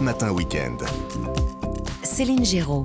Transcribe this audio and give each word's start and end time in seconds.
Matin 0.00 0.30
Week-end. 0.30 0.78
Céline 2.02 2.44
Géraud. 2.44 2.84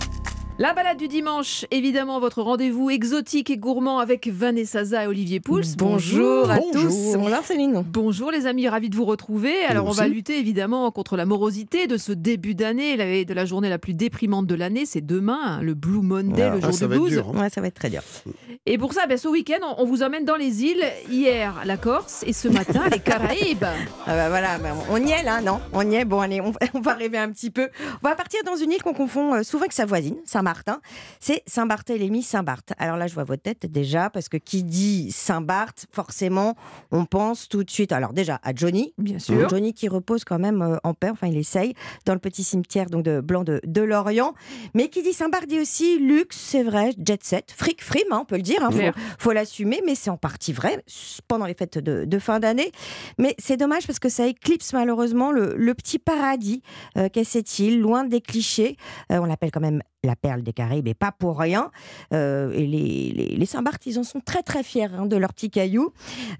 La 0.59 0.75
balade 0.75 0.97
du 0.97 1.07
dimanche, 1.07 1.65
évidemment, 1.71 2.19
votre 2.19 2.43
rendez-vous 2.43 2.91
exotique 2.91 3.49
et 3.49 3.57
gourmand 3.57 3.97
avec 3.97 4.27
Vanessa 4.27 4.83
Zaza 4.83 5.05
et 5.05 5.07
Olivier 5.07 5.39
Pouls. 5.39 5.63
Bonjour 5.77 6.47
à 6.51 6.59
tous. 6.59 7.15
Bonjour 7.15 7.43
Céline. 7.43 7.83
Bonjour 7.87 8.29
les 8.29 8.45
amis, 8.45 8.67
ravis 8.67 8.91
de 8.91 8.95
vous 8.95 9.03
retrouver. 9.03 9.51
Alors 9.67 9.87
on 9.87 9.91
va 9.91 10.07
lutter 10.07 10.37
évidemment 10.37 10.91
contre 10.91 11.17
la 11.17 11.25
morosité 11.25 11.87
de 11.87 11.97
ce 11.97 12.11
début 12.11 12.53
d'année, 12.53 13.25
de 13.25 13.33
la 13.33 13.45
journée 13.45 13.67
la 13.67 13.79
plus 13.79 13.95
déprimante 13.95 14.45
de 14.45 14.53
l'année, 14.53 14.85
c'est 14.85 15.01
demain, 15.01 15.39
hein, 15.43 15.61
le 15.63 15.73
Blue 15.73 16.01
Monday, 16.03 16.51
le 16.51 16.61
jour 16.61 16.69
ah, 16.69 16.71
ça 16.71 16.85
de 16.85 16.89
va 16.91 16.95
être 16.97 17.07
dur, 17.07 17.31
hein. 17.33 17.41
Ouais, 17.41 17.49
ça 17.49 17.59
va 17.59 17.67
être 17.67 17.73
très 17.73 17.89
dur. 17.89 18.03
Et 18.67 18.77
pour 18.77 18.93
ça, 18.93 19.07
ben, 19.07 19.17
ce 19.17 19.27
week-end, 19.27 19.57
on, 19.63 19.81
on 19.81 19.85
vous 19.85 20.03
emmène 20.03 20.23
dans 20.23 20.35
les 20.35 20.63
îles. 20.63 20.83
Hier, 21.09 21.63
la 21.65 21.77
Corse 21.77 22.23
et 22.27 22.33
ce 22.33 22.47
matin, 22.47 22.83
les 22.91 22.99
Caraïbes. 22.99 23.65
Ah 24.05 24.15
bah 24.15 24.29
voilà, 24.29 24.57
bah, 24.57 24.69
on 24.91 24.97
y 24.97 25.11
est 25.11 25.23
là, 25.23 25.39
non? 25.41 25.61
On 25.71 25.89
y 25.89 25.95
est? 25.95 26.03
Bon, 26.03 26.19
allez, 26.19 26.41
on, 26.41 26.51
on 26.73 26.81
va 26.81 26.93
rêver 26.93 27.17
un 27.17 27.31
petit 27.31 27.49
peu. 27.49 27.69
On 28.03 28.07
va 28.07 28.15
partir 28.15 28.41
dans 28.45 28.57
une 28.57 28.71
île 28.71 28.83
qu'on 28.83 28.93
confond 28.93 29.33
euh, 29.33 29.43
souvent 29.43 29.61
avec 29.61 29.71
sa 29.71 29.85
voisine, 29.85 30.17
Saint-Martin. 30.43 30.81
C'est 31.21 31.41
Saint-Barthélemy, 31.47 32.21
Saint-Barth. 32.21 32.73
Alors 32.77 32.97
là, 32.97 33.07
je 33.07 33.13
vois 33.13 33.23
votre 33.23 33.41
tête 33.41 33.65
déjà, 33.65 34.09
parce 34.09 34.27
que 34.27 34.35
qui 34.35 34.63
dit 34.63 35.09
Saint-Barth, 35.09 35.85
forcément, 35.89 36.55
on 36.91 37.05
pense 37.05 37.47
tout 37.47 37.63
de 37.63 37.69
suite. 37.69 37.93
Alors 37.93 38.11
déjà 38.11 38.41
à 38.43 38.53
Johnny, 38.53 38.93
Bien 38.97 39.19
sûr. 39.19 39.47
Johnny 39.47 39.73
qui 39.73 39.87
repose 39.87 40.25
quand 40.25 40.39
même 40.39 40.61
euh, 40.61 40.77
en 40.83 40.93
paix, 40.93 41.09
enfin 41.09 41.27
il 41.27 41.37
essaye, 41.37 41.75
dans 42.05 42.13
le 42.13 42.19
petit 42.19 42.43
cimetière 42.43 42.87
donc 42.87 43.03
de 43.03 43.21
blanc 43.21 43.45
de, 43.45 43.61
de 43.65 43.81
Lorient. 43.81 44.33
Mais 44.73 44.89
qui 44.89 45.01
dit 45.01 45.13
Saint-Barth 45.13 45.47
dit 45.47 45.61
aussi 45.61 45.97
luxe, 45.97 46.37
c'est 46.37 46.63
vrai, 46.63 46.91
jet 46.97 47.23
set, 47.23 47.53
fric, 47.55 47.81
frime, 47.81 48.11
hein, 48.11 48.19
on 48.23 48.25
peut 48.25 48.35
le 48.35 48.41
dire, 48.41 48.61
hein, 48.63 48.91
faut, 49.17 49.31
l'assumer, 49.31 49.81
mais 49.85 49.95
c'est 49.95 50.09
en 50.09 50.17
partie 50.17 50.51
vrai 50.51 50.83
pendant 51.29 51.45
les 51.45 51.53
fêtes 51.53 51.77
de, 51.77 52.03
de 52.03 52.19
fin 52.19 52.39
d'année. 52.41 52.71
Mais 53.17 53.33
c'est 53.39 53.57
dommage 53.57 53.87
parce 53.87 53.99
que 53.99 54.09
ça 54.09 54.27
éclipse 54.27 54.73
malheureusement 54.73 55.31
le, 55.31 55.55
le 55.55 55.73
petit 55.73 55.99
paradis 55.99 56.61
euh, 56.97 57.07
qu'est 57.07 57.23
cette 57.23 57.59
île, 57.59 57.79
loin 57.79 58.03
des 58.03 58.19
clichés. 58.19 58.75
Euh, 59.11 59.19
on 59.19 59.25
l'appelle 59.25 59.51
quand 59.51 59.61
même 59.61 59.81
la 60.05 60.15
perle 60.15 60.43
des 60.43 60.53
Caraïbes 60.53 60.87
et 60.87 60.93
pas 60.93 61.11
pour 61.11 61.39
rien. 61.39 61.71
Euh, 62.13 62.51
et 62.51 62.67
les, 62.67 63.13
les, 63.15 63.35
les 63.37 63.45
Saint-Barth, 63.45 63.85
ils 63.85 63.97
en 63.99 64.03
sont 64.03 64.19
très 64.19 64.43
très 64.43 64.63
fiers 64.63 64.89
hein, 64.97 65.05
de 65.05 65.15
leurs 65.15 65.33
petits 65.33 65.49
cailloux. 65.49 65.93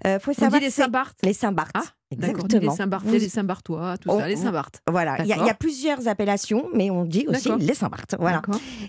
Euh, 0.06 0.18
faut 0.18 0.32
On 0.32 0.34
savoir 0.34 0.52
dit 0.60 0.66
les 0.66 0.66
que 0.70 0.74
c'est- 0.74 0.82
Saint-Barth? 0.82 1.16
les 1.22 1.32
Saint-Barth. 1.32 1.70
Ah, 1.74 1.80
on 2.12 2.16
dit 2.16 2.24
Exactement. 2.30 2.70
les 2.70 2.76
Saint-Barthais, 2.76 3.08
Vous- 3.08 3.14
les 3.14 3.28
Saint-Barthois, 3.28 3.96
tout 3.98 4.10
On- 4.10 4.18
ça, 4.18 4.28
les 4.28 4.36
on- 4.38 4.42
Saint-Barth. 4.42 4.80
Voilà, 4.88 5.16
il 5.20 5.26
y, 5.26 5.32
a- 5.32 5.46
y 5.48 5.54
plusieurs 5.58 6.06
appellations, 6.08 6.68
mais 6.74 6.90
on 6.90 7.04
dit 7.04 7.26
aussi 7.28 7.50
les 7.58 7.74
Saint-Barth. 7.74 8.14
Voilà. 8.18 8.42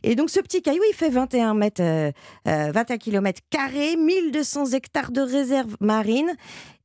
Et 0.03 0.15
donc 0.15 0.29
ce 0.29 0.39
petit 0.41 0.61
caillou, 0.61 0.81
il 0.91 0.93
fait 0.95 1.09
21 1.09 1.53
mètres, 1.53 1.81
euh, 1.81 2.11
euh, 2.47 2.71
21 2.73 2.97
km 2.97 3.39
carrés, 3.49 3.95
1200 3.95 4.65
hectares 4.73 5.11
de 5.11 5.21
réserve 5.21 5.75
marine 5.79 6.31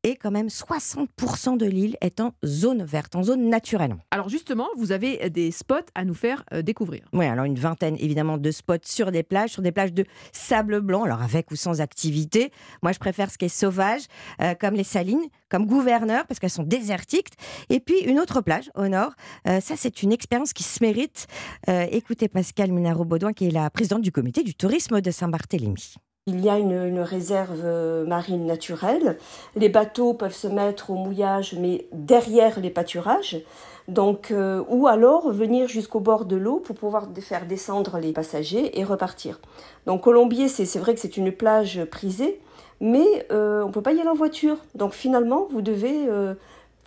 et 0.02 0.16
quand 0.16 0.30
même 0.30 0.48
60% 0.48 1.56
de 1.56 1.66
l'île 1.66 1.96
est 2.00 2.20
en 2.20 2.32
zone 2.44 2.82
verte, 2.84 3.16
en 3.16 3.22
zone 3.22 3.48
naturelle. 3.48 3.96
Alors 4.10 4.28
justement, 4.28 4.68
vous 4.76 4.92
avez 4.92 5.30
des 5.30 5.50
spots 5.50 5.74
à 5.94 6.04
nous 6.04 6.14
faire 6.14 6.44
euh, 6.52 6.62
découvrir. 6.62 7.02
Oui, 7.12 7.26
alors 7.26 7.44
une 7.44 7.58
vingtaine 7.58 7.96
évidemment 7.98 8.38
de 8.38 8.50
spots 8.50 8.74
sur 8.84 9.10
des 9.10 9.22
plages, 9.22 9.50
sur 9.50 9.62
des 9.62 9.72
plages 9.72 9.92
de 9.92 10.04
sable 10.32 10.80
blanc, 10.80 11.04
alors 11.04 11.22
avec 11.22 11.50
ou 11.50 11.56
sans 11.56 11.80
activité. 11.80 12.50
Moi, 12.82 12.92
je 12.92 12.98
préfère 12.98 13.30
ce 13.30 13.38
qui 13.38 13.46
est 13.46 13.48
sauvage, 13.48 14.02
euh, 14.40 14.54
comme 14.54 14.74
les 14.74 14.84
Salines, 14.84 15.26
comme 15.48 15.66
Gouverneur, 15.66 16.26
parce 16.26 16.40
qu'elles 16.40 16.50
sont 16.50 16.62
désertiques. 16.62 17.34
Et 17.68 17.80
puis 17.80 18.00
une 18.00 18.18
autre 18.18 18.40
plage 18.40 18.70
au 18.74 18.88
nord. 18.88 19.12
Euh, 19.46 19.60
ça, 19.60 19.74
c'est 19.76 20.02
une 20.02 20.12
expérience 20.12 20.52
qui 20.52 20.62
se 20.62 20.82
mérite. 20.82 21.26
Euh, 21.68 21.86
écoutez 21.90 22.28
Pascal 22.28 22.72
Minaro-Baudouin, 22.72 23.32
qui 23.32 23.46
est 23.46 23.50
la 23.50 23.68
présidente 23.70 24.02
du 24.02 24.12
comité 24.12 24.42
du 24.42 24.54
tourisme 24.54 25.00
de 25.00 25.10
Saint-Barthélemy. 25.10 25.94
Il 26.26 26.44
y 26.44 26.48
a 26.48 26.58
une, 26.58 27.00
réserve 27.00 27.62
euh, 27.64 28.06
marine 28.06 28.46
naturelle. 28.46 29.18
Les 29.56 29.68
bateaux 29.68 30.14
peuvent 30.14 30.34
se 30.34 30.46
mettre 30.46 30.90
au 30.90 30.94
mouillage, 30.94 31.56
mais 31.58 31.88
derrière 31.92 32.60
les 32.60 32.70
pâturages. 32.70 33.42
Donc, 33.88 34.30
euh, 34.30 34.62
ou 34.68 34.86
alors 34.86 35.32
venir 35.32 35.66
jusqu'au 35.66 35.98
bord 35.98 36.26
de 36.26 36.36
l'eau 36.36 36.60
pour 36.60 36.76
pouvoir 36.76 37.08
faire 37.20 37.46
descendre 37.46 37.98
les 37.98 38.12
passagers 38.12 38.78
et 38.78 38.84
repartir. 38.84 39.40
Donc, 39.86 40.02
Colombier, 40.02 40.46
c'est 40.46 40.78
vrai 40.78 40.94
que 40.94 41.00
c'est 41.00 41.16
une 41.16 41.32
plage 41.32 41.84
prisée, 41.86 42.40
mais 42.80 43.26
euh, 43.32 43.62
on 43.64 43.68
ne 43.68 43.72
peut 43.72 43.82
pas 43.82 43.92
y 43.92 44.00
aller 44.00 44.08
en 44.08 44.14
voiture. 44.14 44.58
Donc, 44.76 44.92
finalement, 44.92 45.48
vous 45.50 45.62
devez 45.62 46.06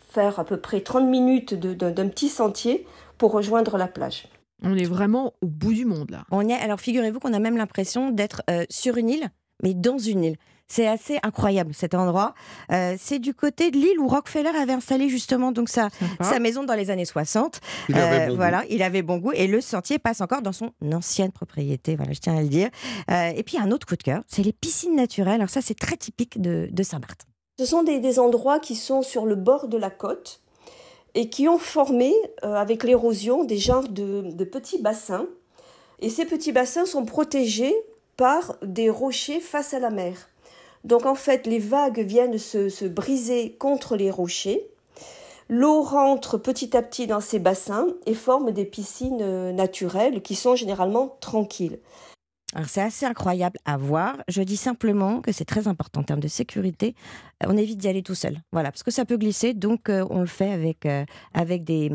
faire 0.09 0.39
à 0.39 0.45
peu 0.45 0.57
près 0.57 0.79
30 0.81 1.05
minutes 1.05 1.55
d'un 1.55 2.07
petit 2.07 2.29
sentier 2.29 2.85
pour 3.17 3.31
rejoindre 3.31 3.77
la 3.77 3.88
plage. 3.88 4.29
On 4.63 4.75
est 4.78 4.85
vraiment 4.85 5.34
au 5.41 5.47
bout 5.47 5.74
du 5.74 5.85
monde 5.85 6.12
là. 6.12 6.24
On 6.31 6.47
est, 6.47 6.53
alors 6.53 6.79
figurez-vous 6.79 7.19
qu'on 7.19 7.34
a 7.34 7.40
même 7.40 7.57
l'impression 7.57 8.09
d'être 8.12 8.41
euh, 8.50 8.63
sur 8.69 8.97
une 8.97 9.09
île, 9.09 9.29
mais 9.62 9.74
dans 9.74 9.97
une 9.97 10.24
île. 10.24 10.38
C'est 10.69 10.88
assez 10.88 11.19
incroyable 11.24 11.74
cet 11.74 11.94
endroit. 11.94 12.34
Euh, 12.72 12.96
c'est 12.97 13.19
du 13.19 13.34
côté 13.34 13.69
de 13.69 13.78
l'île 13.78 14.00
où 14.00 14.07
Rockefeller 14.07 14.50
avait 14.57 14.72
installé 14.74 15.09
justement 15.09 15.51
donc 15.51 15.68
sa, 15.69 15.90
sa 16.22 16.40
maison 16.40 16.63
dans 16.63 16.74
les 16.74 16.90
années 16.90 17.06
60. 17.06 17.59
Il 17.90 17.96
avait 17.96 18.16
Euh, 18.16 18.25
bon 18.25 18.31
goût. 18.31 18.35
voilà, 18.38 18.63
il 18.69 18.81
avait 18.81 19.01
bon 19.03 19.18
goût 19.18 19.34
et 19.34 19.46
le 19.47 19.59
sentier 19.62 20.00
passe 20.00 20.22
encore 20.22 20.41
dans 20.41 20.53
son 20.53 20.72
ancienne 20.91 21.31
propriété. 21.31 21.95
Voilà, 21.95 22.13
je 22.13 22.19
tiens 22.22 22.38
à 22.38 22.41
le 22.41 22.47
dire. 22.47 22.69
Euh, 23.12 23.31
et 23.35 23.44
puis 23.44 23.57
un 23.59 23.72
autre 23.72 23.85
coup 23.85 23.97
de 23.97 24.03
cœur, 24.03 24.24
c'est 24.28 24.41
les 24.41 24.53
piscines 24.53 24.95
naturelles. 24.95 25.35
Alors 25.35 25.50
ça, 25.50 25.62
c'est 25.62 25.78
très 25.78 25.97
typique 25.97 26.41
de, 26.41 26.69
de 26.72 26.84
Saint-Barth. 26.84 27.28
Ce 27.59 27.66
sont 27.66 27.84
des, 27.84 28.00
des 28.00 28.18
endroits 28.18 28.59
qui 28.59 28.75
sont 28.75 29.01
sur 29.03 29.25
le 29.25 29.35
bord 29.35 29.68
de 29.68 29.78
la 29.78 29.91
côte 29.91 30.41
et 31.16 31.29
qui 31.29 31.47
ont 31.47 31.57
formé, 31.57 32.13
euh, 32.44 32.56
avec 32.56 32.84
l'érosion, 32.84 33.44
des 33.44 33.57
genres 33.57 33.88
de, 33.88 34.44
petits 34.44 34.81
bassins. 34.81 35.28
Et 36.00 36.09
ces 36.09 36.25
petits 36.25 36.51
bassins 36.51 36.85
sont 36.85 37.06
protégés 37.06 37.75
par 38.18 38.57
des 38.62 38.90
rochers 38.90 39.40
face 39.40 39.74
à 39.74 39.79
la 39.79 39.90
mer. 39.90 40.29
Donc 40.84 41.06
en 41.06 41.16
fait, 41.16 41.47
les 41.47 41.59
vagues 41.59 42.00
viennent 42.00 42.38
se, 42.38 42.69
se 42.69 42.85
briser 42.85 43.53
contre 43.53 43.96
les 43.96 44.12
rochers. 44.12 44.68
L'eau 45.50 45.81
rentre 45.81 46.38
petit 46.38 46.75
à 46.75 46.81
petit 46.81 47.07
dans 47.07 47.19
ces 47.19 47.40
bassins 47.40 47.88
et 48.06 48.13
forme 48.13 48.51
des 48.51 48.66
piscines 48.66 49.22
euh, 49.22 49.51
naturelles 49.51 50.22
qui 50.22 50.35
sont 50.35 50.56
généralement 50.56 51.18
tranquilles. 51.19 51.80
Alors 52.55 52.69
c'est 52.69 52.81
assez 52.81 53.05
incroyable 53.05 53.57
à 53.65 53.77
voir. 53.77 54.17
Je 54.27 54.41
dis 54.41 54.57
simplement 54.57 55.21
que 55.21 55.31
c'est 55.31 55.45
très 55.45 55.67
important 55.67 56.01
en 56.01 56.03
termes 56.03 56.19
de 56.19 56.27
sécurité. 56.27 56.95
Euh, 57.43 57.47
On 57.49 57.57
évite 57.57 57.77
d'y 57.79 57.87
aller 57.87 58.03
tout 58.03 58.15
seul. 58.15 58.37
Voilà, 58.51 58.71
parce 58.71 58.83
que 58.83 58.91
ça 58.91 59.05
peut 59.05 59.17
glisser. 59.17 59.53
Donc 59.53 59.89
euh, 59.89 60.05
on 60.09 60.19
le 60.21 60.25
fait 60.27 60.51
avec, 60.51 60.85
euh, 60.85 61.03
avec 61.33 61.63
des, 61.63 61.91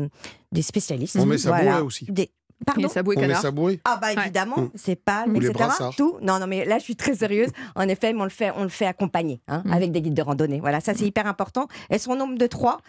des 0.51 0.61
spécialistes. 0.61 1.15
On 1.19 1.25
met 1.25 1.37
sa 1.37 1.49
Voilà. 1.49 1.83
aussi. 1.83 2.05
Des... 2.09 2.31
Pardon 2.65 2.87
Et 2.87 2.89
Sabou 2.89 3.13
et 3.13 3.17
On 3.17 3.21
met 3.21 3.27
Canard. 3.27 3.41
sa 3.41 3.51
bouée. 3.51 3.79
Ah 3.85 3.97
bah 4.01 4.07
Ouais. 4.13 4.21
évidemment, 4.21 4.57
Mm. 4.57 4.71
c'est 4.75 4.97
pas 4.97 5.23
Ou 5.27 5.31
les 5.39 5.47
etc. 5.47 5.53
brassards. 5.53 5.95
Tout. 5.95 6.17
Non 6.21 6.39
non 6.39 6.47
mais 6.47 6.65
là 6.65 6.77
je 6.77 6.83
suis 6.83 6.97
très 6.97 7.15
sérieuse. 7.15 7.47
En 7.75 7.87
effet, 7.87 8.11
mais 8.11 8.19
on 8.19 8.25
le 8.25 8.29
fait 8.29 8.51
on 8.53 8.63
le 8.63 8.69
fait 8.69 8.85
accompagner 8.85 9.39
hein, 9.47 9.61
Mm. 9.63 9.71
avec 9.71 9.91
des 9.93 10.01
guides 10.01 10.13
de 10.13 10.21
randonnée. 10.21 10.59
Voilà, 10.59 10.81
ça 10.81 10.93
c'est 10.93 11.05
hyper 11.05 11.25
important. 11.25 11.67
Elles 11.89 12.01
sont 12.01 12.11
au 12.11 12.15
nombre 12.17 12.37
de 12.37 12.47
trois. 12.47 12.79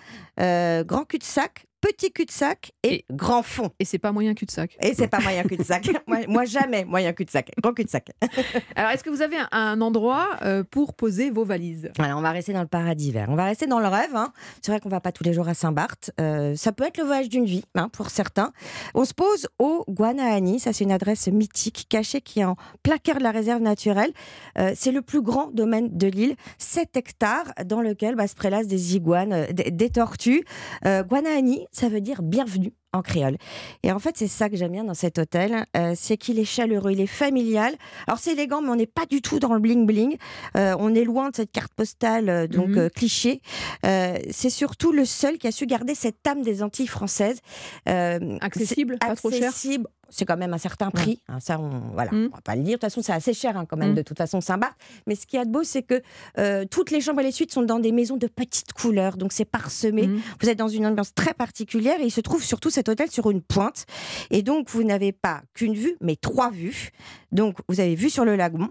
Euh, 0.40 0.82
grand 0.82 1.04
cul-de-sac, 1.04 1.66
petit 1.80 2.12
cul-de-sac 2.12 2.72
et, 2.82 2.94
Et- 2.94 3.04
grand 3.10 3.42
fond. 3.42 3.70
Et 3.78 3.84
c'est 3.84 3.98
pas 3.98 4.12
moyen 4.12 4.34
cul-de-sac. 4.34 4.76
Et 4.82 4.94
c'est 4.94 5.08
pas 5.08 5.20
moyen 5.20 5.42
cul-de-sac. 5.44 5.88
moi, 6.06 6.18
moi, 6.28 6.44
jamais 6.44 6.84
moyen 6.84 7.12
cul-de-sac. 7.12 7.50
Grand 7.62 7.72
cul-de-sac. 7.72 8.10
Alors, 8.76 8.90
est-ce 8.90 9.02
que 9.04 9.10
vous 9.10 9.22
avez 9.22 9.36
un, 9.36 9.48
un 9.52 9.80
endroit 9.80 10.36
euh, 10.42 10.62
pour 10.64 10.94
poser 10.94 11.30
vos 11.30 11.44
valises? 11.44 11.90
Alors, 11.98 12.18
on 12.18 12.22
va 12.22 12.30
rester 12.32 12.52
dans 12.52 12.60
le 12.62 12.66
paradis 12.68 13.10
vert. 13.12 13.26
On 13.28 13.36
va 13.36 13.44
rester 13.44 13.66
dans 13.66 13.80
le 13.80 13.88
rêve. 13.88 14.14
hein. 14.14 14.32
C'est 14.62 14.70
vrai 14.72 14.80
qu'on 14.80 14.88
va 14.88 15.00
pas 15.00 15.12
tous 15.12 15.24
les 15.24 15.32
jours 15.32 15.48
à 15.48 15.54
Saint-Barth. 15.54 16.10
Euh, 16.20 16.54
ça 16.56 16.72
peut 16.72 16.84
être 16.84 16.98
le 16.98 17.04
voyage 17.04 17.28
d'une 17.28 17.44
vie, 17.46 17.64
hein, 17.74 17.88
pour 17.88 18.10
certains. 18.10 18.52
On 18.94 19.04
se 19.04 19.14
pose 19.14 19.48
au 19.58 19.84
Guanahani. 19.88 20.60
Ça, 20.60 20.72
c'est 20.72 20.84
une 20.84 20.92
adresse 20.92 21.28
mythique, 21.28 21.86
cachée, 21.88 22.20
qui 22.20 22.40
est 22.40 22.44
en 22.44 22.56
plein 22.82 22.98
cœur 22.98 23.16
de 23.18 23.22
la 23.22 23.30
réserve 23.30 23.62
naturelle. 23.62 24.12
Euh, 24.58 24.72
c'est 24.76 24.92
le 24.92 25.02
plus 25.02 25.22
grand 25.22 25.50
domaine 25.52 25.88
de 25.96 26.06
l'île. 26.06 26.36
7 26.58 26.96
hectares 26.96 27.52
dans 27.64 27.80
lequel 27.80 28.14
bah, 28.16 28.26
se 28.28 28.34
prélassent 28.34 28.66
des 28.66 28.96
iguanes, 28.96 29.46
des, 29.52 29.70
des 29.70 29.90
tortues. 29.90 30.44
Guanahani, 30.84 31.66
ça 31.72 31.88
veut 31.88 32.00
dire 32.00 32.22
bienvenue 32.22 32.72
en 32.92 33.02
créole. 33.02 33.36
Et 33.84 33.92
en 33.92 34.00
fait, 34.00 34.16
c'est 34.16 34.26
ça 34.26 34.48
que 34.48 34.56
j'aime 34.56 34.72
bien 34.72 34.82
dans 34.82 34.94
cet 34.94 35.18
hôtel, 35.18 35.64
euh, 35.76 35.92
c'est 35.96 36.16
qu'il 36.16 36.40
est 36.40 36.44
chaleureux, 36.44 36.90
il 36.90 37.00
est 37.00 37.06
familial. 37.06 37.74
Alors 38.08 38.18
c'est 38.18 38.32
élégant, 38.32 38.62
mais 38.62 38.70
on 38.70 38.74
n'est 38.76 38.86
pas 38.86 39.06
du 39.06 39.22
tout 39.22 39.38
dans 39.38 39.54
le 39.54 39.60
bling 39.60 39.86
bling. 39.86 40.16
Euh, 40.56 40.74
on 40.78 40.92
est 40.94 41.04
loin 41.04 41.30
de 41.30 41.36
cette 41.36 41.52
carte 41.52 41.72
postale 41.74 42.28
euh, 42.28 42.46
donc 42.48 42.70
Mhm. 42.70 42.90
cliché. 42.90 43.42
C'est 43.84 44.50
surtout 44.50 44.90
le 44.92 45.04
seul 45.04 45.38
qui 45.38 45.46
a 45.46 45.52
su 45.52 45.66
garder 45.66 45.94
cette 45.94 46.26
âme 46.26 46.42
des 46.42 46.62
Antilles 46.62 46.88
françaises. 46.88 47.38
Accessible, 47.86 48.98
pas 48.98 49.14
trop 49.14 49.30
cher 49.30 49.48
accessible. 49.48 49.86
C'est 50.10 50.24
quand 50.24 50.36
même 50.36 50.52
un 50.52 50.58
certain 50.58 50.90
prix. 50.90 51.22
hein, 51.28 51.38
ça, 51.40 51.58
on, 51.58 51.80
voilà, 51.92 52.10
Mhm. 52.12 52.28
on 52.32 52.34
va 52.36 52.40
pas 52.42 52.56
le 52.56 52.62
dire. 52.62 52.72
De 52.72 52.80
toute 52.80 52.82
façon, 52.82 53.02
c'est 53.02 53.12
assez 53.12 53.32
cher 53.32 53.56
hein, 53.56 53.64
quand 53.66 53.76
même. 53.76 53.90
Mhm. 53.90 53.94
De 53.96 54.02
toute 54.02 54.18
façon, 54.18 54.40
Saint-Barth. 54.40 54.74
Mais 55.06 55.14
ce 55.14 55.26
qui 55.26 55.36
est 55.36 55.44
de 55.44 55.50
beau, 55.50 55.62
c'est 55.62 55.82
que 55.82 56.02
euh, 56.38 56.64
toutes 56.70 56.90
les 56.90 57.00
chambres 57.00 57.20
et 57.20 57.24
les 57.24 57.32
suites 57.32 57.52
sont 57.52 57.62
dans 57.62 57.78
des 57.78 57.92
maisons 57.92 58.16
de 58.16 58.26
petites 58.26 58.72
couleurs, 58.72 59.16
donc 59.16 59.32
c'est 59.32 59.44
parsemé. 59.44 60.06
Mhm. 60.08 60.20
Vous 60.40 60.48
êtes 60.48 60.58
dans 60.58 60.68
une 60.68 60.86
ambiance 60.86 61.14
très 61.14 61.32
particulière 61.34 62.00
et 62.00 62.04
il 62.04 62.10
se 62.10 62.20
trouve 62.20 62.42
surtout 62.42 62.70
cet 62.70 62.88
hôtel 62.88 63.10
sur 63.10 63.30
une 63.30 63.40
pointe. 63.42 63.86
Et 64.30 64.42
donc, 64.42 64.68
vous 64.70 64.82
n'avez 64.84 65.12
pas 65.12 65.42
qu'une 65.54 65.74
vue, 65.74 65.96
mais 66.00 66.16
trois 66.16 66.50
vues. 66.50 66.90
Donc, 67.32 67.56
vous 67.68 67.80
avez 67.80 67.94
vue 67.94 68.10
sur 68.10 68.24
le 68.24 68.36
lagon. 68.36 68.68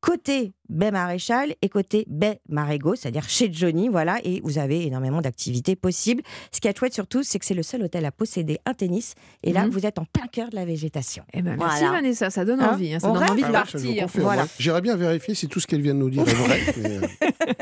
Côté 0.00 0.52
baie 0.70 0.90
Maréchal 0.90 1.54
et 1.62 1.68
côté 1.68 2.04
baie 2.08 2.40
Marégo, 2.48 2.94
c'est-à-dire 2.94 3.28
chez 3.28 3.52
Johnny, 3.52 3.88
voilà, 3.88 4.18
et 4.24 4.40
vous 4.42 4.58
avez 4.58 4.86
énormément 4.86 5.20
d'activités 5.20 5.76
possibles. 5.76 6.22
Ce 6.52 6.60
qui 6.60 6.68
est 6.68 6.78
chouette 6.78 6.94
surtout, 6.94 7.22
c'est 7.22 7.38
que 7.38 7.44
c'est 7.44 7.54
le 7.54 7.62
seul 7.62 7.82
hôtel 7.82 8.04
à 8.06 8.10
posséder 8.12 8.58
un 8.66 8.74
tennis, 8.74 9.14
et 9.42 9.52
là, 9.52 9.64
Mhm. 9.64 9.70
vous 9.70 9.84
êtes 9.86 9.98
en 9.98 10.04
plein 10.04 10.26
cœur 10.28 10.48
de 10.50 10.56
la 10.56 10.64
végétation. 10.64 11.24
Eh 11.34 11.42
ben, 11.42 11.56
merci 11.58 11.80
Voilà. 11.80 11.96
Vanessa, 12.00 12.30
ça 12.30 12.44
donne 12.44 12.60
Hein 12.60 12.70
envie. 12.74 12.94
hein, 12.94 13.00
ça 13.00 13.08
On 13.08 13.12
donne 13.14 13.22
rêve, 13.22 13.30
envie 13.32 13.42
de. 13.42 13.46
Ah, 13.48 13.52
partir. 13.52 13.80
confirme, 14.02 14.24
Voilà. 14.24 14.46
J'irais 14.58 14.80
bien 14.80 14.96
vérifier 14.96 15.34
si 15.34 15.48
tout 15.48 15.60
ce 15.60 15.66
qu'elle 15.66 15.82
vient 15.82 15.94
de 15.94 15.98
nous 15.98 16.10
dire 16.10 16.22
est 16.26 16.32
vrai. 16.34 16.60
mais, 16.78 16.96
euh, 16.96 17.52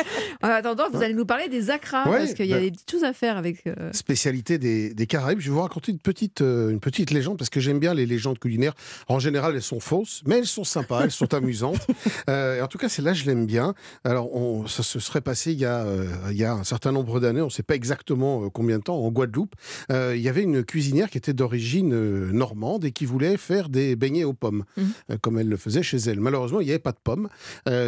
En 0.42 0.48
attendant, 0.48 0.84
vous 0.92 1.02
allez 1.02 1.14
nous 1.14 1.26
parler 1.26 1.48
des 1.48 1.70
acras, 1.70 2.08
Ouais, 2.08 2.18
parce 2.18 2.34
qu'il 2.34 2.46
y 2.46 2.52
a 2.52 2.56
bah- 2.56 2.62
des 2.62 2.70
petites 2.70 2.90
choses 2.90 3.04
à 3.04 3.12
faire 3.12 3.36
avec. 3.36 3.66
euh, 3.66 3.90
spécialité 3.92 4.58
des, 4.58 4.94
des 4.94 5.06
Caraïbes. 5.06 5.40
Je 5.40 5.48
vais 5.50 5.54
vous 5.54 5.62
raconter 5.62 5.92
une 5.92 5.98
petite, 5.98 6.40
euh, 6.42 6.70
une 6.70 6.80
petite 6.80 7.10
légende 7.10 7.38
parce 7.38 7.50
que 7.50 7.60
j'aime 7.60 7.78
bien 7.78 7.94
les 7.94 8.06
légendes 8.06 8.38
culinaires. 8.38 8.74
En 9.08 9.18
général, 9.18 9.54
elles 9.54 9.62
sont 9.62 9.80
fausses, 9.80 10.22
mais 10.26 10.38
elles 10.38 10.46
sont 10.46 10.64
sympas, 10.64 11.02
elles 11.04 11.10
sont 11.10 11.32
amusantes. 11.34 11.86
Euh, 12.28 12.62
en 12.62 12.66
tout 12.68 12.78
cas, 12.78 12.88
celle-là, 12.98 13.12
je 13.12 13.26
l'aime 13.26 13.46
bien. 13.46 13.74
Alors, 14.02 14.34
on, 14.34 14.66
ça 14.66 14.82
se 14.82 14.98
serait 14.98 15.20
passé 15.20 15.52
il 15.52 15.58
y 15.58 15.64
a, 15.64 15.84
euh, 15.84 16.06
il 16.30 16.36
y 16.36 16.44
a 16.44 16.52
un 16.52 16.64
certain 16.64 16.90
nombre 16.90 17.20
d'années, 17.20 17.40
on 17.40 17.44
ne 17.46 17.50
sait 17.50 17.62
pas 17.62 17.76
exactement 17.76 18.44
euh, 18.44 18.48
combien 18.50 18.78
de 18.78 18.82
temps, 18.82 18.96
en 18.96 19.08
Guadeloupe. 19.10 19.54
Euh, 19.92 20.14
il 20.16 20.22
y 20.22 20.28
avait 20.28 20.42
une 20.42 20.64
cuisinière 20.64 21.10
qui 21.10 21.18
était 21.18 21.32
d'origine 21.32 21.92
euh, 21.94 22.32
normande 22.32 22.84
et 22.84 22.90
qui 22.90 23.04
voulait 23.04 23.36
faire 23.36 23.68
des 23.68 23.94
beignets 23.94 24.24
aux 24.24 24.32
pommes, 24.32 24.64
euh, 24.78 25.16
comme 25.20 25.38
elle 25.38 25.48
le 25.48 25.56
faisait 25.56 25.84
chez 25.84 25.98
elle. 25.98 26.18
Malheureusement, 26.18 26.60
il 26.60 26.64
n'y 26.64 26.70
avait 26.70 26.80
pas 26.80 26.92
de 26.92 26.98
pommes. 27.02 27.28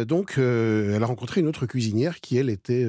Donc, 0.07 0.35
elle 0.37 1.01
a 1.01 1.05
rencontré 1.05 1.41
une 1.41 1.47
autre 1.47 1.65
cuisinière 1.65 2.21
qui, 2.21 2.37
elle, 2.37 2.49
était, 2.49 2.87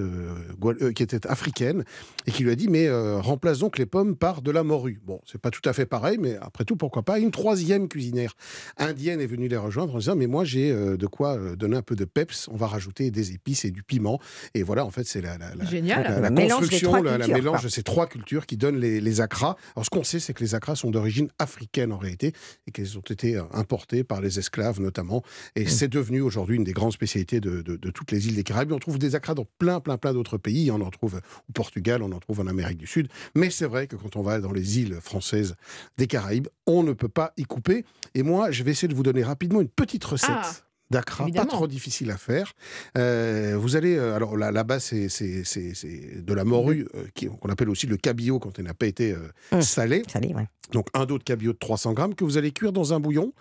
qui 0.95 1.03
était 1.03 1.27
africaine 1.27 1.85
et 2.27 2.31
qui 2.31 2.45
lui 2.45 2.51
a 2.51 2.55
dit 2.55 2.69
Mais 2.69 2.91
remplace 3.21 3.59
donc 3.59 3.79
les 3.79 3.87
pommes 3.87 4.17
par 4.17 4.43
de 4.43 4.51
la 4.51 4.63
morue. 4.63 5.01
Bon, 5.05 5.21
c'est 5.31 5.41
pas 5.41 5.51
tout 5.51 5.67
à 5.69 5.73
fait 5.73 5.87
pareil, 5.87 6.19
mais 6.21 6.37
après 6.41 6.65
tout, 6.65 6.77
pourquoi 6.77 7.03
pas? 7.03 7.19
Une 7.19 7.31
troisième 7.31 7.89
cuisinière 7.89 8.35
indienne 8.77 9.21
est 9.21 9.27
venue 9.27 9.49
les 9.49 9.57
rejoindre 9.57 9.95
en 9.95 9.99
disant 9.99 10.17
Mais 10.17 10.27
moi, 10.27 10.45
j'ai 10.45 10.73
de 10.73 11.07
quoi 11.07 11.39
donner 11.57 11.77
un 11.77 11.83
peu 11.83 11.97
de 11.97 12.05
peps. 12.13 12.49
On 12.51 12.57
va 12.57 12.67
rajouter 12.67 13.11
des 13.11 13.33
épices 13.33 13.65
et 13.65 13.71
du 13.71 13.83
piment. 13.83 14.21
Et 14.55 14.63
voilà, 14.63 14.85
en 14.85 14.91
fait, 14.91 15.05
c'est 15.05 15.21
la, 15.21 15.39
la, 15.39 15.55
la- 15.55 15.65
Génial. 15.65 16.03
la, 16.05 16.21
la 16.21 16.29
Le 16.29 16.35
mélange 16.35 16.49
des 16.49 16.79
construction, 16.79 16.89
trois 16.91 17.03
la, 17.19 17.27
mélange 17.27 17.57
quoi. 17.61 17.65
de 17.65 17.69
ces 17.69 17.83
trois 17.83 18.07
cultures 18.07 18.47
qui 18.47 18.57
donnent 18.57 18.79
les, 18.79 19.01
les 19.01 19.21
acras. 19.21 19.57
Alors, 19.77 19.85
ce 19.85 19.91
qu'on 19.91 20.05
sait, 20.05 20.21
c'est 20.21 20.35
que 20.35 20.43
les 20.43 20.55
acras 20.55 20.77
sont 20.77 20.91
d'origine 20.91 21.29
africaine 21.39 21.93
en 21.93 21.99
réalité 21.99 22.33
et 22.67 22.71
qu'elles 22.71 22.99
ont 22.99 23.03
été 23.03 23.37
euh, 23.37 23.43
importées 23.53 24.05
par 24.05 24.21
les 24.21 24.39
esclaves 24.39 24.81
notamment. 24.81 25.23
Et 25.57 25.67
c'est 25.67 25.89
devenu 25.89 26.21
aujourd'hui 26.21 26.57
une 26.57 26.65
des 26.65 26.73
grandes 26.73 26.93
spécialités 26.93 27.41
de, 27.41 27.63
de- 27.63 27.77
de 27.77 27.91
toutes 27.91 28.11
les 28.13 28.29
îles 28.29 28.35
des 28.35 28.45
Caraïbes. 28.45 28.73
On 28.73 28.79
trouve 28.79 28.99
des 28.99 29.15
acras 29.15 29.35
dans 29.35 29.47
plein, 29.59 29.81
plein, 29.81 29.97
plein 29.99 30.13
d'autres 30.13 30.39
pays. 30.39 30.71
On 30.71 30.81
en 30.81 30.91
trouve 30.91 31.21
au 31.49 31.53
Portugal, 31.53 32.03
on 32.03 32.13
en 32.13 32.21
trouve 32.21 32.41
en 32.41 32.47
Amérique 32.47 32.79
du 32.79 32.87
Sud. 32.87 33.09
Mais 33.35 33.51
c'est 33.51 33.67
vrai 33.67 33.87
que 33.87 33.97
quand 33.97 34.17
on 34.17 34.23
va 34.23 34.41
dans 34.41 34.53
les 34.53 34.79
îles 34.81 34.99
françaises 35.01 35.55
des 35.99 36.07
Caraïbes, 36.07 36.49
on 36.67 36.83
ne 36.83 36.93
peut 36.93 37.09
pas 37.09 37.33
y 37.37 37.45
couper. 37.45 37.85
Et 38.15 38.23
moi, 38.23 38.51
je 38.51 38.63
vais 38.63 38.71
essayer 38.73 38.89
de 38.89 38.95
vous 38.95 39.03
donner 39.03 39.23
rapidement 39.23 39.61
une 39.61 39.69
petite 39.69 40.05
recette. 40.05 40.31
Ah, 40.33 40.53
Pas 41.01 41.47
trop 41.47 41.67
difficile 41.67 42.11
à 42.11 42.17
faire. 42.17 42.53
Euh, 42.99 43.57
vous 43.59 43.77
allez, 43.77 43.97
euh, 43.97 44.15
alors 44.15 44.37
là- 44.37 44.51
là-bas, 44.53 44.79
c'est 44.81 45.09
c'est- 45.09 45.45
c'est- 45.45 45.75
c'est 45.75 46.25
de 46.25 46.35
la 46.35 46.45
morue, 46.45 46.87
euh, 46.95 47.05
qui- 47.15 47.27
qu'on 47.29 47.49
appelle 47.49 47.71
aussi 47.71 47.87
le 47.87 47.97
cabillaud 47.97 48.39
quand 48.39 48.59
elle 48.59 48.67
n'a 48.67 48.75
pas 48.75 48.87
été 48.87 49.13
euh, 49.13 49.19
Hum. 49.53 49.63
salée. 49.63 50.03
Salé, 50.11 50.35
ouais. 50.35 50.47
Donc 50.73 50.89
un 50.95 51.05
dos 51.07 51.19
de 51.19 51.25
cabillaud 51.25 51.53
de 51.53 51.59
300 51.59 51.93
grammes 51.93 52.15
que 52.15 52.25
vous 52.25 52.39
allez 52.39 52.53
cuire 52.53 52.73
dans 52.73 52.93
un 52.95 53.01
bouillon 53.01 53.33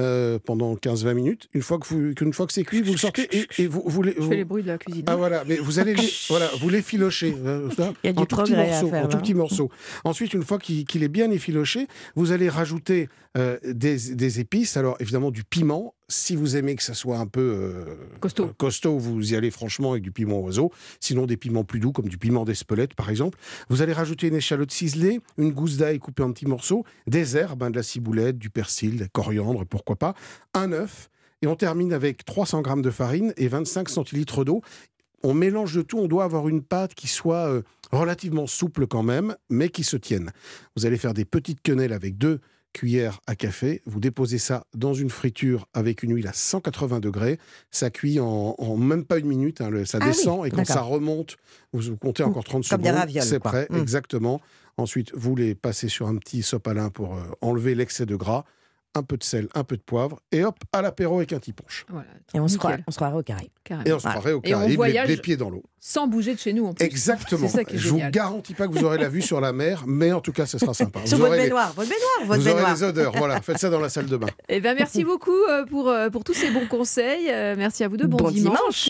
euh, 0.00 0.38
pendant 0.44 0.74
15-20 0.74 1.14
minutes. 1.14 1.48
Une 1.54 1.62
fois 1.62 1.78
que, 1.78 1.86
vous, 1.88 2.14
qu'une 2.14 2.32
fois 2.32 2.46
que 2.46 2.52
c'est 2.52 2.64
cuit, 2.64 2.82
vous 2.82 2.92
le 2.92 2.98
sortez 2.98 3.28
et, 3.36 3.46
et 3.62 3.66
vous, 3.66 3.82
vous 3.86 4.02
les... 4.02 4.12
Je 4.16 4.20
vous- 4.20 4.28
fais 4.28 4.36
les 4.36 4.44
bruits 4.44 4.62
de 4.62 4.68
la 4.68 4.78
cuisine. 4.78 5.04
ah 5.06 5.16
voilà, 5.16 5.44
mais 5.46 5.56
vous 5.56 5.78
allez 5.78 5.94
les, 5.94 6.08
voilà, 6.28 6.50
vous 6.60 6.68
l'effilocher. 6.68 7.34
euh, 7.44 7.70
ça, 7.70 7.92
Il 8.04 8.06
y 8.06 8.10
a 8.10 8.12
du 8.12 8.18
en 8.20 8.26
tout 8.26 8.36
faire, 8.46 8.84
en 8.84 9.08
tout 9.08 9.16
là. 9.16 9.22
petits 9.22 9.34
morceaux. 9.34 9.70
Ensuite, 10.04 10.34
une 10.34 10.42
fois 10.44 10.58
qu'il, 10.58 11.02
est 11.02 11.08
bien 11.08 11.30
effiloché, 11.30 11.86
vous 12.14 12.32
allez 12.32 12.48
rajouter 12.48 13.08
euh, 13.36 13.58
des, 13.64 13.96
des 14.14 14.40
épices. 14.40 14.76
Alors 14.76 14.96
évidemment 15.00 15.30
du 15.30 15.44
piment. 15.44 15.94
Si 16.08 16.36
vous 16.36 16.56
aimez 16.56 16.76
que 16.76 16.84
ça 16.84 16.94
soit 16.94 17.18
un 17.18 17.26
peu 17.26 17.40
euh, 17.40 17.84
Costaud. 18.20 18.44
euh, 18.44 18.52
costaud, 18.56 18.96
vous 18.96 19.32
y 19.32 19.36
allez 19.36 19.50
franchement 19.50 19.90
avec 19.92 20.02
du 20.04 20.12
piment 20.12 20.38
oiseau. 20.40 20.70
Sinon 21.00 21.26
des 21.26 21.36
piments 21.36 21.64
plus 21.64 21.80
doux 21.80 21.90
comme 21.92 22.08
du 22.08 22.16
piment 22.16 22.44
d'Espelette 22.44 22.94
par 22.94 23.10
exemple. 23.10 23.38
Vous 23.70 23.82
allez 23.82 23.92
rajouter 23.92 24.28
une 24.28 24.36
échalote 24.36 24.70
ciselée, 24.70 25.20
une 25.36 25.50
gousse 25.50 25.76
d'ail 25.78 25.98
coupée 25.98 26.22
en 26.22 26.32
petits 26.32 26.46
morceaux, 26.46 26.84
des 27.08 27.36
herbes, 27.36 27.62
hein, 27.64 27.70
de 27.70 27.76
la 27.76 27.82
ciboulette, 27.82 28.38
du 28.38 28.50
persil, 28.50 28.96
de 28.96 29.00
la 29.00 29.08
coriandre, 29.08 29.64
pourquoi 29.66 29.85
pas, 29.94 30.14
un 30.54 30.72
œuf. 30.72 31.08
Et 31.42 31.46
on 31.46 31.54
termine 31.56 31.92
avec 31.92 32.24
300 32.24 32.62
grammes 32.62 32.82
de 32.82 32.90
farine 32.90 33.32
et 33.36 33.46
25 33.48 33.88
centilitres 33.88 34.44
d'eau. 34.44 34.62
On 35.22 35.34
mélange 35.34 35.76
le 35.76 35.84
tout, 35.84 35.98
on 35.98 36.08
doit 36.08 36.24
avoir 36.24 36.48
une 36.48 36.62
pâte 36.62 36.94
qui 36.94 37.08
soit 37.08 37.48
euh, 37.48 37.62
relativement 37.92 38.46
souple 38.46 38.86
quand 38.86 39.02
même, 39.02 39.36
mais 39.50 39.68
qui 39.68 39.84
se 39.84 39.96
tienne. 39.96 40.30
Vous 40.76 40.86
allez 40.86 40.96
faire 40.96 41.14
des 41.14 41.24
petites 41.24 41.60
quenelles 41.62 41.92
avec 41.92 42.16
deux 42.16 42.40
cuillères 42.72 43.20
à 43.26 43.34
café. 43.34 43.82
Vous 43.86 44.00
déposez 44.00 44.38
ça 44.38 44.64
dans 44.74 44.92
une 44.94 45.08
friture 45.10 45.66
avec 45.72 46.02
une 46.02 46.14
huile 46.14 46.26
à 46.26 46.32
180 46.34 47.00
degrés. 47.00 47.38
Ça 47.70 47.90
cuit 47.90 48.20
en, 48.20 48.54
en 48.58 48.76
même 48.76 49.04
pas 49.04 49.18
une 49.18 49.26
minute. 49.26 49.60
hein, 49.62 49.70
le- 49.70 49.84
ça 49.86 49.98
Ah 50.00 50.04
oui, 50.06 50.12
descend 50.12 50.46
et 50.46 50.50
quand 50.50 50.64
ça 50.66 50.82
remonte, 50.82 51.36
vous, 51.72 51.96
comptez 51.96 52.22
encore 52.22 52.44
30 52.44 52.68
Comme 52.68 52.80
des 52.82 52.88
secondes. 52.88 53.22
C'est 53.22 53.38
prêt, 53.40 53.66
Mm. 53.70 53.76
exactement. 53.76 54.40
Ensuite, 54.76 55.12
vous 55.14 55.34
les 55.36 55.54
passez 55.54 55.88
sur 55.88 56.06
un 56.06 56.16
petit 56.16 56.42
sopalin 56.42 56.90
pour 56.90 57.14
euh, 57.16 57.20
enlever 57.40 57.74
l'excès 57.74 58.04
de 58.06 58.14
gras. 58.16 58.44
Un 58.98 59.02
peu 59.02 59.18
de 59.18 59.22
sel, 59.24 59.46
un 59.54 59.62
peu 59.62 59.76
de 59.76 59.82
poivre, 59.82 60.20
et 60.32 60.42
hop, 60.42 60.56
à 60.72 60.80
l'apéro 60.80 61.18
avec 61.18 61.32
un 61.34 61.38
petit 61.38 61.52
punch. 61.52 61.84
Voilà, 61.90 62.06
Et 62.34 62.40
on 62.40 62.48
se, 62.48 62.56
croirait, 62.56 62.82
on 62.86 62.90
se 62.90 62.96
croirait 62.96 63.18
au 63.18 63.22
Caraïbes. 63.22 63.50
carrément. 63.62 63.84
Et 63.86 63.92
on 63.92 63.98
se 63.98 64.02
Voilà. 64.04 64.18
croirait 64.18 64.32
au 64.34 64.38
Et 64.42 64.48
on 64.54 64.58
Caraïbes, 64.58 64.70
les- 64.70 64.76
voyage 64.76 65.08
les 65.08 65.16
pieds 65.18 65.36
dans 65.36 65.50
l'eau. 65.50 65.62
Sans 65.80 66.06
bouger 66.08 66.34
de 66.34 66.38
chez 66.40 66.52
nous 66.52 66.66
en 66.66 66.72
plus. 66.72 66.84
Exactement. 66.84 67.46
Ça 67.46 67.62
qui 67.62 67.76
est 67.76 67.78
Je 67.78 67.90
vous 67.90 68.00
garantis 68.10 68.54
pas 68.54 68.66
que 68.66 68.72
vous 68.72 68.82
aurez 68.84 68.98
la 68.98 69.08
vue 69.08 69.22
sur 69.22 69.40
la 69.40 69.52
mer, 69.52 69.84
mais 69.86 70.12
en 70.12 70.20
tout 70.20 70.32
cas, 70.32 70.46
ce 70.46 70.58
sera 70.58 70.72
sympa. 70.74 71.00
Sur 71.06 71.18
vous 71.18 71.22
votre 71.24 71.34
aurez, 71.34 71.36
les, 71.42 71.44
baignoire, 71.44 71.72
votre 71.74 71.88
baignoire, 71.88 72.26
votre 72.26 72.40
vous 72.40 72.46
aurez 72.48 72.54
baignoire. 72.56 72.74
les 72.74 72.82
odeurs. 72.82 73.12
Voilà, 73.16 73.40
faites 73.42 73.58
ça 73.58 73.68
dans 73.70 73.78
la 73.80 73.88
salle 73.88 74.06
de 74.06 74.16
bain. 74.16 74.26
Eh 74.48 74.60
ben, 74.60 74.74
merci 74.76 75.04
beaucoup 75.04 75.30
euh, 75.48 75.64
pour, 75.66 75.88
euh, 75.88 76.08
pour 76.10 76.24
tous 76.24 76.34
ces 76.34 76.50
bons 76.50 76.66
conseils. 76.66 77.30
Euh, 77.30 77.54
Merci 77.56 77.84
à 77.84 77.88
vous 77.88 77.96
deux. 77.98 78.06
Bon, 78.08 78.16
Bon 78.16 78.30
dimanche. 78.30 78.56
dimanche. 78.58 78.84